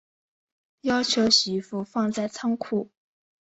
[0.81, 2.89] 要求媳妇放在仓库